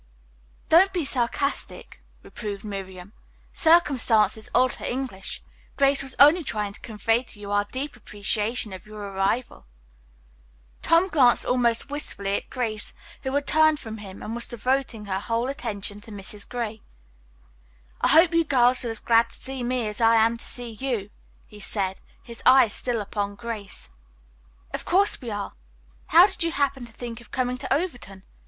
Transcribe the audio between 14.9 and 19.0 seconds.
her whole attention to Mrs. Gray. "I hope you girls are